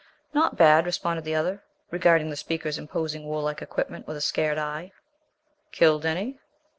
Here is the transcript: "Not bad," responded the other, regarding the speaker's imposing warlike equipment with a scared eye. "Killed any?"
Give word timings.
"Not 0.33 0.57
bad," 0.57 0.87
responded 0.87 1.25
the 1.25 1.35
other, 1.35 1.61
regarding 1.91 2.31
the 2.31 2.35
speaker's 2.35 2.79
imposing 2.79 3.23
warlike 3.27 3.61
equipment 3.61 4.07
with 4.07 4.17
a 4.17 4.19
scared 4.21 4.57
eye. 4.57 4.93
"Killed 5.71 6.07
any?" 6.07 6.39